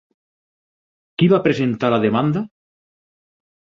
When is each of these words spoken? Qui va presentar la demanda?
Qui 1.21 1.29
va 1.35 1.41
presentar 1.49 1.93
la 1.97 2.03
demanda? 2.07 2.45